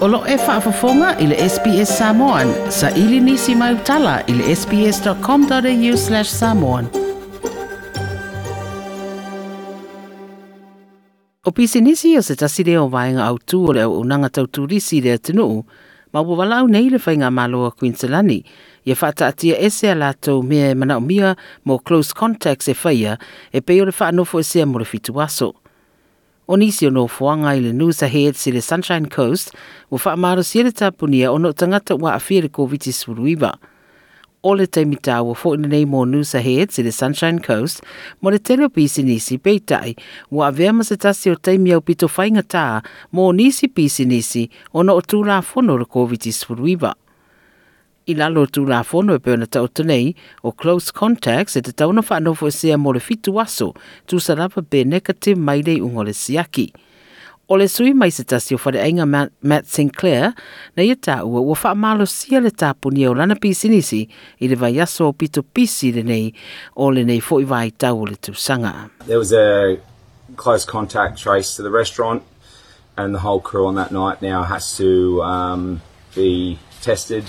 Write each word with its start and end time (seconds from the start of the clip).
Olo 0.00 0.22
e 0.26 0.36
whaafafonga 0.36 1.18
i 1.18 1.26
le 1.26 1.36
SPS 1.48 1.98
Samoan. 1.98 2.48
Sa 2.70 2.90
ili 2.90 3.20
nisi 3.20 3.54
mai 3.54 3.74
utala 3.74 4.22
i 4.26 4.32
le 4.32 4.56
sps.com.au 4.56 5.96
slash 5.96 6.28
samoan. 6.28 6.86
O 11.44 11.50
pisi 11.50 11.80
nisi 11.80 12.18
o 12.18 12.22
se 12.22 12.36
tasire 12.36 12.78
o 12.78 12.88
vaenga 12.88 13.26
au 13.26 13.36
tū 13.36 13.68
o 13.68 13.72
le 13.72 13.82
au 13.82 14.00
unanga 14.00 14.28
tau 14.28 14.46
turisi 14.46 15.00
le 15.00 15.12
atinu, 15.12 15.64
ma 16.12 16.20
ua 16.20 16.36
walau 16.36 16.68
nei 16.68 16.88
le 16.90 16.98
whainga 17.06 17.30
maloa 17.30 17.70
Queenslandi, 17.70 18.44
ia 18.84 18.96
whata 19.02 19.26
atia 19.26 19.60
ese 19.60 19.92
a 19.92 19.94
lātou 19.94 20.42
mea 20.42 20.70
e 20.70 20.74
mana 20.74 20.96
o 20.96 21.00
mia 21.00 21.36
mo 21.64 21.78
close 21.78 22.14
contacts 22.16 22.68
e 22.68 22.74
whaia 22.84 23.18
e 23.52 23.60
peo 23.60 23.84
le 23.84 23.92
whaanofo 23.92 24.40
e 24.40 24.44
sea 24.44 24.66
mo 24.66 24.78
le 24.78 24.84
fitu 24.84 25.20
aso. 25.20 25.54
O 26.50 26.56
nisi 26.56 26.84
o 26.86 26.90
no 26.90 27.04
fuanga 27.06 27.52
i 27.54 27.60
le 27.62 27.70
Noosa 27.70 28.08
Head 28.10 28.34
si 28.34 28.50
le 28.50 28.60
Sunshine 28.60 29.06
Coast, 29.06 29.52
o 29.88 29.94
wha 30.02 30.16
amaro 30.16 30.42
si 30.42 30.64
le 30.66 30.72
tapunia 30.72 31.30
o 31.30 31.38
no 31.38 31.52
tangata 31.52 31.94
wa 31.94 32.16
awhia 32.16 32.42
le 32.42 32.48
COVID 32.48 32.90
suruiva. 32.90 33.52
O 34.42 34.54
le 34.58 34.66
taimita 34.66 35.22
fo 35.36 35.54
ina 35.54 35.68
nei 35.68 35.84
mo 35.84 36.04
Noosa 36.04 36.40
Head 36.42 36.72
si 36.72 36.82
le 36.82 36.90
Sunshine 36.90 37.38
Coast, 37.38 37.84
mo 38.20 38.30
le 38.30 38.40
tele 38.40 38.68
pisi 38.68 39.04
nisi 39.04 39.38
peitai, 39.38 39.94
wa 40.32 40.48
avea 40.48 40.72
ma 40.72 40.82
se 40.82 41.30
o 41.30 41.36
taimi 41.36 41.72
au 41.72 41.80
pito 41.80 42.08
whainga 42.08 42.42
tā, 42.42 42.82
mo 43.12 43.30
nisi 43.30 43.68
pisi 43.68 44.04
nisi 44.04 44.50
o 44.72 44.82
no 44.82 44.96
o 44.96 45.00
tūla 45.00 45.44
fono 45.44 45.78
le 45.78 45.84
COVID 45.84 46.32
suruiva 46.32 46.96
i 48.10 48.14
lalo 48.14 48.46
tu 48.46 48.64
la 48.66 48.82
fono 48.82 49.14
e 49.14 49.22
peona 49.22 49.46
tau 49.46 49.68
tenei 49.68 50.14
o 50.42 50.52
close 50.52 50.92
contacts 50.92 51.56
e 51.56 51.62
te 51.62 51.72
tauna 51.72 52.02
whanofo 52.02 52.48
e 52.48 52.54
sea 52.54 52.78
mo 52.78 52.92
le 52.92 53.00
fitu 53.00 53.38
aso 53.40 53.72
tu 54.06 54.18
sarapa 54.18 54.62
be 54.62 54.84
negative 54.84 55.38
mai 55.38 55.62
dei 55.62 55.80
ungo 55.80 56.02
le 56.04 56.12
siaki. 56.12 56.72
O 57.50 57.56
le 57.56 57.66
sui 57.68 57.94
mai 57.94 58.10
se 58.10 58.22
tasi 58.24 58.54
o 58.54 58.58
whare 58.62 58.78
ainga 58.78 59.06
Matt 59.06 59.66
Sinclair 59.66 60.34
na 60.76 60.82
ia 60.86 60.94
tā 60.94 61.20
ua 61.26 61.40
ua 61.42 61.56
wha 61.58 61.74
malo 61.74 62.06
sia 62.06 62.40
le 62.40 62.50
tāpuni 62.50 63.08
o 63.10 63.14
lana 63.14 63.34
pisinisi 63.34 64.04
i 64.38 64.48
le 64.48 64.54
vai 64.54 64.78
aso 64.80 65.08
o 65.08 65.12
pito 65.12 65.42
pisi 65.42 65.90
le 65.92 66.02
nei 66.02 66.32
o 66.76 66.90
le 66.90 67.02
nei 67.04 67.20
fo 67.20 67.40
i 67.40 67.44
vai 67.44 67.70
tau 67.70 68.04
le 68.06 68.16
tu 68.16 68.34
sanga. 68.34 68.90
There 69.06 69.18
was 69.18 69.32
a 69.32 69.78
close 70.36 70.64
contact 70.64 71.18
trace 71.18 71.56
to 71.56 71.62
the 71.62 71.70
restaurant 71.70 72.22
and 72.96 73.14
the 73.14 73.20
whole 73.20 73.40
crew 73.40 73.66
on 73.66 73.74
that 73.74 73.90
night 73.90 74.22
now 74.22 74.42
has 74.42 74.76
to 74.76 75.22
um, 75.22 75.82
be 76.14 76.58
tested 76.82 77.24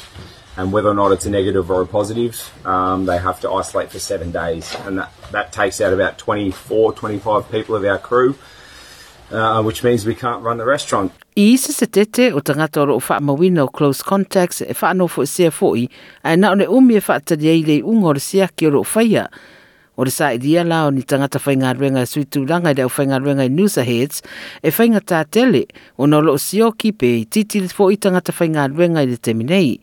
and 0.61 0.71
whether 0.71 0.89
or 0.89 0.93
not 0.93 1.11
it's 1.11 1.25
a 1.25 1.29
negative 1.29 1.71
or 1.71 1.81
a 1.81 1.87
positive, 1.87 2.35
um, 2.65 3.07
they 3.07 3.17
have 3.17 3.39
to 3.41 3.49
isolate 3.49 3.89
for 3.89 3.97
seven 3.97 4.31
days. 4.31 4.75
And 4.85 4.99
that, 4.99 5.11
that 5.31 5.51
takes 5.51 5.81
out 5.81 5.91
about 5.91 6.19
24, 6.19 6.93
25 6.93 7.49
people 7.49 7.75
of 7.75 7.83
our 7.83 7.97
crew, 7.97 8.35
uh, 9.31 9.63
which 9.63 9.83
means 9.83 10.05
we 10.05 10.13
can't 10.13 10.43
run 10.43 10.57
the 10.57 10.65
restaurant. 10.65 11.11
Se 11.35 11.87
tete 11.87 12.31
o 12.31 12.41
tangata 12.41 12.87
o 12.87 12.99
wha 12.99 13.19
mawina 13.19 13.63
o 13.63 13.67
close 13.69 14.03
contacts 14.03 14.61
e 14.61 14.75
wha 14.79 14.93
anofo 14.93 15.23
e 15.23 15.25
sea 15.25 15.49
ai 16.23 16.35
na 16.35 16.51
one 16.51 16.67
umi 16.67 16.97
e 16.97 17.01
wha 17.07 17.19
unga 17.83 18.07
o 18.07 18.11
le 18.11 18.19
siaki 18.19 18.67
o 18.67 18.69
ro 18.69 18.83
whaia. 18.83 19.29
O 19.97 20.03
le 20.03 20.11
sa 20.11 20.25
idia 20.25 20.63
la 20.63 20.85
o 20.85 20.91
ni 20.91 21.01
tangata 21.01 21.39
whainga 21.39 21.73
ruenga 21.73 22.03
e 22.05 22.21
i 22.21 22.85
whainga 22.85 23.19
ruenga 23.19 23.45
i 23.87 24.09
e 24.61 24.69
whainga 24.69 25.01
tā 25.01 25.25
tele 25.25 25.65
o 25.97 26.05
na 26.05 26.21
sio 26.37 26.71
ki 26.77 26.91
pe 26.91 27.21
i 27.21 27.25
titi 27.25 27.67
fo 27.67 27.89
i 27.89 27.97
tangata 27.97 28.31
whainga 28.31 28.67
ruenga 28.67 29.01
i. 29.57 29.79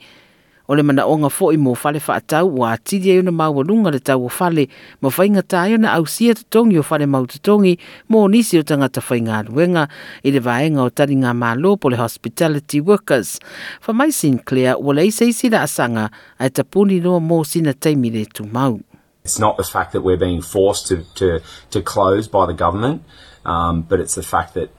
o 0.69 0.75
le 0.77 0.83
mana 0.83 1.07
onga 1.09 1.31
fo 1.33 1.49
i 1.53 1.57
mo 1.57 1.73
fale 1.75 2.01
fa 2.01 2.19
atau 2.21 2.61
wa 2.61 2.73
atidi 2.77 3.11
e 3.11 3.19
una 3.19 3.33
maua 3.33 3.65
lunga 3.65 3.91
le 3.91 4.01
fale 4.29 4.69
ma 5.01 5.09
whainga 5.09 5.43
tayo 5.43 5.79
na 5.79 5.97
au 5.97 6.05
sia 6.07 6.35
tongi 6.35 6.79
o 6.79 6.83
fale 6.83 7.07
mo 7.07 8.29
nisi 8.29 8.59
o 8.59 8.63
tangata 8.63 9.01
whainga 9.01 9.39
aruenga 9.39 9.89
i 10.25 10.31
le 10.31 10.41
vaenga 10.41 10.83
o 10.83 10.91
tari 10.91 11.17
ngā 11.17 11.33
malo 11.35 11.77
po 11.77 11.89
le 11.89 11.97
hospitality 11.97 12.81
workers. 12.81 13.39
Fa 13.81 13.93
mai 13.93 14.11
Sinclair 14.11 14.77
o 14.77 14.93
le 14.93 15.07
isa 15.07 15.25
isi 15.25 15.49
la 15.49 15.63
asanga 15.63 16.11
tapuni 16.39 17.01
noa 17.01 17.21
mo 17.21 17.43
sina 17.45 17.73
taimi 17.73 18.11
le 18.13 18.27
tu 18.27 18.45
mau. 18.45 18.81
It's 19.25 19.39
not 19.39 19.57
the 19.57 19.65
fact 19.65 19.93
that 19.93 20.03
we're 20.03 20.17
being 20.17 20.43
forced 20.43 20.87
to, 20.89 21.05
to, 21.17 21.41
to 21.71 21.83
close 21.83 22.29
by 22.29 22.47
the 22.47 22.55
government, 22.55 23.03
um, 23.45 23.83
but 23.83 24.01
it's 24.01 24.15
the 24.15 24.23
fact 24.23 24.55
that 24.55 24.71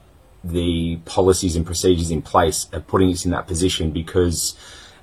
the 0.42 0.98
policies 1.04 1.54
and 1.54 1.64
procedures 1.66 2.10
in 2.10 2.22
place 2.22 2.66
are 2.72 2.80
putting 2.80 3.12
us 3.12 3.24
in 3.24 3.30
that 3.30 3.46
position 3.46 3.90
because 3.90 4.56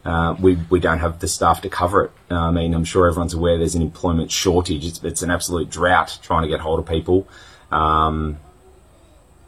uh, 0.07 0.37
we 0.39 0.55
we 0.69 0.79
don't 0.79 0.99
have 0.99 1.19
the 1.19 1.27
staff 1.27 1.59
to 1.61 1.69
cover 1.69 2.05
it. 2.05 2.11
Uh, 2.31 2.35
I 2.35 2.51
mean, 2.51 2.73
I'm 2.73 2.85
sure 2.85 3.07
everyone's 3.09 3.33
aware 3.33 3.57
there's 3.57 3.75
an 3.75 3.81
employment 3.81 4.31
shortage. 4.31 4.85
It's, 4.85 5.03
it's 5.03 5.21
an 5.21 5.29
absolute 5.29 5.69
drought 5.69 6.19
trying 6.21 6.43
to 6.43 6.47
get 6.47 6.61
hold 6.61 6.79
of 6.79 6.87
people. 6.87 7.27
Um, 7.71 8.39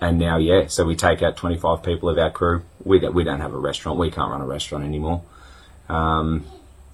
and 0.01 0.19
now, 0.19 0.35
yeah, 0.35 0.67
so 0.67 0.83
we 0.83 0.97
take 0.97 1.21
out 1.21 1.37
25 1.37 1.81
people 1.81 2.09
of 2.09 2.17
our 2.17 2.29
crew. 2.29 2.63
We 2.83 2.99
we 3.07 3.23
don't 3.23 3.39
have 3.39 3.53
a 3.53 3.57
restaurant. 3.57 3.99
We 3.99 4.11
can't 4.11 4.29
run 4.31 4.41
a 4.41 4.45
restaurant 4.45 4.83
anymore. 4.83 5.23
Um, 5.87 6.45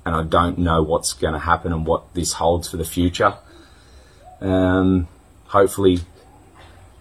and 0.06 0.16
I 0.16 0.22
don't 0.22 0.60
know 0.60 0.84
what's 0.84 1.14
going 1.14 1.34
to 1.34 1.40
happen 1.40 1.74
and 1.74 1.88
what 1.88 2.14
this 2.14 2.34
holds 2.34 2.70
for 2.70 2.78
the 2.78 2.86
future. 2.86 3.34
Um, 4.42 5.08
hopefully, 5.48 6.02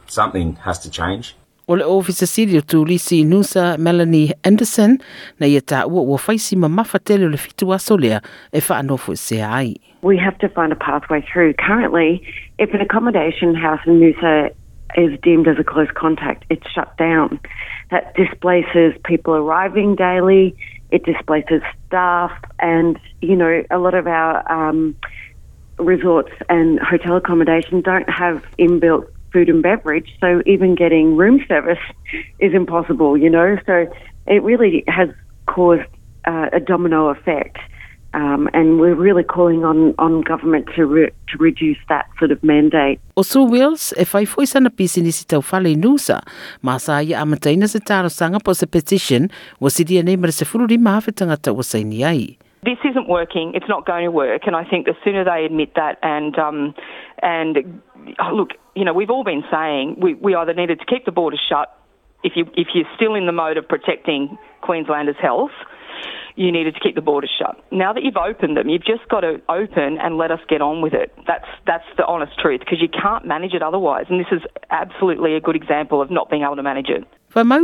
something 0.07 0.57
has 0.57 0.79
to 0.79 0.91
change. 0.91 1.37
Ofisa 1.67 2.27
siri 2.27 2.59
o 2.59 2.63
tūlisi 2.63 3.25
Nusa 3.25 3.79
Melanie 3.79 4.33
Anderson 4.45 4.99
na 5.41 5.47
ia 5.47 5.61
tā 5.61 5.87
ua 5.89 6.19
whaisi 6.19 6.57
ma 6.57 6.69
mawhatele 6.69 7.31
le 7.31 7.39
fitu 7.39 7.73
aso 7.73 7.97
lea 7.97 8.21
e 8.53 8.61
whaanofo 8.61 9.17
se 9.17 9.41
ai. 9.41 9.77
We 10.03 10.19
have 10.19 10.37
to 10.39 10.49
find 10.49 10.73
a 10.73 10.77
pathway 10.77 11.23
through. 11.23 11.55
Currently, 11.55 12.21
if 12.59 12.75
an 12.75 12.81
accommodation 12.81 13.55
house 13.55 13.81
in 13.87 14.01
Noosa 14.01 14.51
is 14.97 15.19
deemed 15.23 15.49
as 15.49 15.57
a 15.59 15.65
close 15.65 15.89
contact, 15.95 16.45
it's 16.51 16.69
shut 16.71 16.95
down. 16.99 17.41
That 17.91 18.15
displaces 18.15 18.93
people 19.05 19.35
arriving 19.35 19.97
daily, 19.97 20.55
it 20.91 21.05
displaces 21.05 21.63
staff, 21.87 22.31
and, 22.61 23.01
you 23.23 23.35
know, 23.35 23.65
a 23.71 23.79
lot 23.79 23.95
of 23.95 24.07
our 24.07 24.45
um, 24.53 24.95
resorts 25.79 26.33
and 26.49 26.79
hotel 26.81 27.17
accommodation 27.17 27.81
don't 27.81 28.09
have 28.09 28.45
inbuilt 28.59 29.09
food 29.35 29.49
and 29.49 29.63
beverage. 29.63 30.09
So 30.21 30.29
even 30.47 30.77
getting 30.77 31.17
room 31.17 31.45
service 31.49 31.85
is 32.39 32.55
impossible, 32.55 33.19
you 33.19 33.29
know. 33.29 33.59
So 33.67 33.75
it 34.35 34.43
really 34.51 34.85
has 34.87 35.09
caused 35.47 35.91
uh, 36.25 36.49
a 36.53 36.61
domino 36.61 37.09
effect. 37.09 37.59
Um, 38.15 38.49
and 38.55 38.79
we're 38.79 38.95
really 38.95 39.25
calling 39.25 39.65
on, 39.65 39.93
on 39.99 40.21
government 40.21 40.69
to 40.77 40.87
re, 40.87 41.11
to 41.31 41.39
reduce 41.39 41.79
that 41.89 42.07
sort 42.17 42.31
of 42.31 42.39
mandate. 42.45 43.01
O 43.17 43.23
Sue 43.23 43.43
Wills, 43.43 43.93
e 43.99 44.07
whai 44.13 44.25
fwoi 44.25 44.47
sana 44.47 44.71
pisi 44.71 45.03
nisi 45.03 45.27
tau 45.27 45.43
whale 45.43 45.75
nusa, 45.75 46.21
ma 46.63 46.79
sa 46.79 47.01
ia 47.03 47.19
amataina 47.25 47.69
se 47.69 47.81
taro 47.81 48.09
sanga 48.09 48.39
po 48.39 48.55
se 48.55 48.67
petition, 48.67 49.29
wa 49.59 49.69
sidia 49.69 50.05
nei 50.05 50.15
mara 50.15 50.31
se 50.31 50.47
fururi 50.47 50.79
mahawe 50.79 51.11
tangata 51.11 51.51
wa. 51.51 51.67
This 52.65 52.79
isn't 52.89 53.09
working. 53.09 53.53
It's 53.55 53.69
not 53.69 53.85
going 53.85 54.05
to 54.05 54.11
work, 54.11 54.43
and 54.47 54.57
I 54.57 54.65
think 54.65 54.87
the 54.87 54.95
sooner 55.05 55.25
they 55.25 55.45
admit 55.45 55.75
that 55.75 55.99
and 56.03 56.39
um, 56.39 56.75
and 57.21 57.83
oh, 58.19 58.35
look, 58.35 58.51
you 58.75 58.85
know, 58.85 58.95
we've 58.95 59.11
all 59.11 59.25
been 59.25 59.45
saying 59.51 59.97
we, 60.01 60.15
we 60.15 60.35
either 60.35 60.55
needed 60.55 60.81
to 60.81 60.87
keep 60.87 61.05
the 61.05 61.13
borders 61.13 61.41
shut 61.49 61.77
if 62.23 62.33
you 62.37 62.47
if 62.57 62.69
you're 62.75 62.89
still 62.97 63.15
in 63.15 63.27
the 63.27 63.33
mode 63.33 63.59
of 63.59 63.69
protecting 63.69 64.39
Queenslanders' 64.63 65.17
health. 65.21 65.51
You 66.37 66.51
needed 66.51 66.75
to 66.75 66.81
keep 66.81 66.97
the 66.97 67.01
borders 67.01 67.31
shut. 67.39 67.63
Now 67.71 67.93
that 67.93 68.03
you've 68.03 68.17
opened 68.17 68.57
them, 68.57 68.69
you've 68.69 68.85
just 68.85 69.09
got 69.09 69.21
to 69.21 69.41
open 69.49 69.99
and 70.03 70.19
let 70.19 70.33
us 70.33 70.41
get 70.49 70.61
on 70.61 70.83
with 70.83 70.93
it. 70.93 71.15
That's 71.29 71.47
that's 71.67 71.85
the 71.97 72.05
honest 72.07 72.33
truth 72.41 72.61
because 72.61 72.81
you 72.81 72.89
can't 72.89 73.25
manage 73.25 73.53
it 73.53 73.63
otherwise. 73.63 74.07
And 74.09 74.19
this 74.19 74.33
is 74.33 74.41
absolutely 74.71 75.37
a 75.37 75.41
good 75.41 75.55
example 75.55 76.03
of 76.03 76.11
not 76.11 76.31
being 76.31 76.43
able 76.43 76.57
to 76.57 76.63
manage 76.63 76.89
it. 76.89 77.05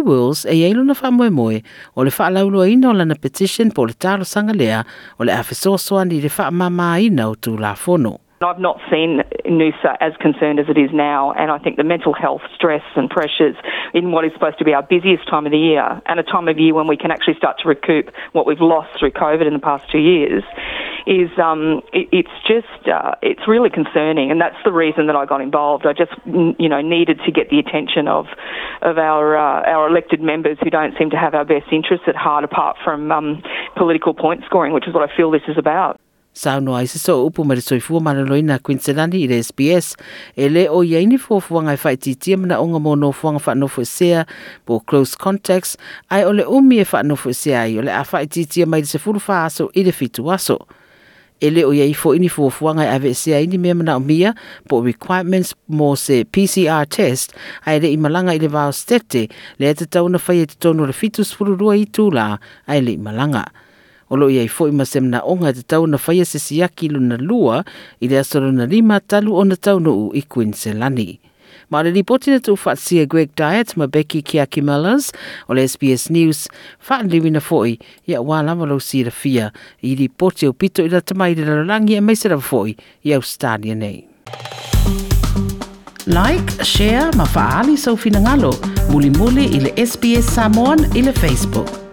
Wills 0.04 0.44
e 0.47 0.62
eilu 0.66 0.84
na 0.84 0.94
whamoe 0.94 1.62
o 1.97 2.04
le 2.04 2.10
o 2.84 2.92
lana 2.92 3.14
petition 3.14 3.70
po 3.70 3.86
le 3.86 3.94
o 5.19 5.25
le 5.25 5.32
le 7.56 8.06
o. 8.06 8.20
I've 8.42 8.58
not 8.58 8.81
seen 8.91 9.20
Noosa 9.50 9.97
as 10.00 10.12
concerned 10.21 10.61
as 10.61 10.66
it 10.69 10.79
is 10.79 10.91
now, 10.93 11.32
and 11.32 11.50
I 11.50 11.58
think 11.58 11.76
the 11.76 11.85
mental 11.85 12.12
health 12.12 12.43
stress 12.55 12.82
and 12.97 13.11
pressures 13.11 13.56
in 13.93 14.12
what 14.12 14.25
is 14.25 14.32
supposed 14.32 14.58
to 14.58 14.64
be 14.64 14.73
our 14.73 14.82
busiest 14.82 15.29
time 15.29 15.47
of 15.47 15.52
the 15.52 15.58
year, 15.58 16.00
and 16.06 16.20
a 16.20 16.23
time 16.23 16.49
of 16.49 16.58
year 16.58 16.75
when 16.75 16.87
we 16.87 16.97
can 16.97 17.11
actually 17.11 17.35
start 17.35 17.58
to 17.62 17.69
recoup 17.69 18.11
what 18.32 18.47
we've 18.47 18.61
lost 18.61 18.99
through 18.99 19.11
COVID 19.11 19.47
in 19.47 19.52
the 19.52 19.58
past 19.58 19.91
two 19.91 19.99
years, 19.99 20.44
is 21.06 21.31
um, 21.38 21.82
it, 21.93 22.08
it's 22.12 22.37
just 22.47 22.88
uh, 22.88 23.14
it's 23.23 23.47
really 23.49 23.70
concerning, 23.70 24.31
and 24.31 24.41
that's 24.41 24.58
the 24.64 24.73
reason 24.73 25.06
that 25.08 25.17
I 25.17 25.26
got 25.26 25.41
involved. 25.41 25.87
I 25.87 25.93
just 25.93 26.12
you 26.26 26.69
know 26.69 26.81
needed 26.81 27.20
to 27.26 27.32
get 27.32 27.50
the 27.50 27.58
attention 27.58 28.08
of 28.08 28.26
of 28.82 28.99
our 28.99 29.37
uh, 29.37 29.62
our 29.67 29.88
elected 29.88 30.20
members 30.20 30.58
who 30.62 30.70
don't 30.70 30.96
seem 30.99 31.11
to 31.11 31.17
have 31.17 31.35
our 31.35 31.44
best 31.44 31.67
interests 31.73 32.06
at 32.06 32.17
heart, 32.17 32.44
apart 32.44 32.76
from 32.85 33.11
um, 33.11 33.43
political 33.76 34.14
point 34.14 34.44
scoring, 34.46 34.73
which 34.73 34.87
is 34.87 34.94
what 34.94 35.08
I 35.08 35.17
feel 35.17 35.31
this 35.31 35.43
is 35.49 35.58
about. 35.58 36.00
Sauno 36.32 36.77
ai 36.77 36.87
so 36.87 37.27
upu 37.27 37.44
ma 37.44 37.55
le 37.55 37.61
soifua 37.61 38.00
malaloina 38.00 38.59
Queenselani 38.59 39.25
i 39.25 39.27
le 39.27 39.43
SBS 39.43 39.97
e 40.37 40.49
le 40.49 40.69
o 40.71 40.85
ia 40.85 41.00
ini 41.00 41.19
fuafuanga 41.19 41.75
e 41.75 41.79
whaititia 41.82 42.38
mana 42.38 42.61
onga 42.61 42.79
mo 42.79 42.94
no 42.94 43.11
fuanga 43.12 43.43
whanofo 43.43 43.85
sea 43.85 44.25
po 44.65 44.79
close 44.81 45.17
contacts 45.19 45.77
ai 46.09 46.25
o 46.25 46.32
le 46.32 46.44
umi 46.47 46.79
e 46.79 46.85
whanofo 46.87 47.35
sea 47.35 47.62
ai 47.62 47.79
o 47.79 47.82
le 47.82 47.91
a 47.91 48.05
whaititia 48.06 48.67
mai 48.67 48.85
se 48.85 48.99
furu 48.99 49.19
aso 49.27 49.71
i 49.75 49.82
le 49.82 49.93
fitu 49.93 50.31
aso. 50.31 50.67
e 51.41 51.50
le 51.50 51.65
o 51.65 51.73
iai 51.73 51.94
fo 51.94 52.15
ini 52.15 52.31
e 52.31 52.87
ave 52.87 53.15
sea 53.15 53.41
ini 53.41 53.59
mea 53.59 53.75
mana 53.75 53.97
o 53.97 54.00
mia 54.00 54.35
po 54.69 54.82
requirements 54.82 55.55
mo 55.67 55.97
se 55.97 56.25
PCR 56.25 56.87
test 56.87 57.35
ai 57.67 57.81
le 57.81 57.91
imalanga 57.91 58.35
i 58.35 58.38
le 58.38 58.49
vao 58.49 58.71
stete 58.71 59.29
le 59.59 59.75
tauna 59.75 60.19
whai 60.19 60.43
e 60.43 60.47
te 60.47 60.69
o 60.69 60.73
le 60.73 60.93
fitus 60.93 61.32
itula 61.35 61.75
i 61.75 61.87
tūla 61.87 62.38
ai 62.69 62.81
le 62.81 62.93
imalanga. 62.93 63.50
o 64.10 64.18
loo 64.18 64.30
iai 64.30 64.50
foʻi 64.50 64.74
ma 64.74 64.84
semanaʻoga 64.84 65.54
e 65.54 65.58
tatau 65.62 65.86
na 65.86 65.98
faia 65.98 66.26
sesiaki 66.26 66.90
lona 66.90 67.16
lua 67.16 67.64
i 68.02 68.10
le 68.10 68.20
aso 68.20 68.42
lona 68.42 68.66
lima 68.66 69.00
talu 69.00 69.36
ona 69.38 69.56
taunuu 69.56 70.10
i 70.18 70.22
quinselani 70.22 71.20
ma 71.70 71.78
o 71.78 71.82
le 71.86 71.90
lipoti 71.94 72.30
na 72.30 72.40
tuufaatasia 72.42 73.06
greg 73.06 73.30
diet 73.38 73.76
ma 73.76 73.86
beki 73.86 74.22
kiaki 74.22 74.62
mellers 74.62 75.12
o 75.48 75.54
le 75.54 75.66
sbs 75.68 76.10
news 76.10 76.48
faaliliuina 76.82 77.38
foʻi 77.38 77.76
ia 78.10 78.18
uā 78.20 78.42
lava 78.46 78.66
lou 78.66 78.82
silafia 78.82 79.52
i 79.82 79.94
lipoti 79.94 80.50
au 80.50 80.52
pito 80.52 80.84
i 80.84 80.90
le 80.90 81.00
tamai 81.00 81.32
i 81.32 81.38
le 81.38 81.46
lalolagi 81.46 81.98
e 81.98 82.00
maise 82.00 82.28
lava 82.28 82.42
foʻi 82.42 82.74
i 83.06 83.14
australia 83.14 83.74
nei. 83.74 84.06
Like 86.10 86.64
share 86.64 87.12
ma 87.16 87.24
faaali 87.24 87.76
soufinagalo 87.78 88.50
mulimuli 88.90 89.46
i 89.54 89.60
le 89.68 89.86
sbs 89.86 90.34
samon 90.34 90.82
i 90.98 91.06
le 91.06 91.12
facebook. 91.12 91.89